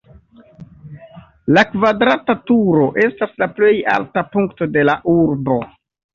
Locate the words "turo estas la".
2.47-3.49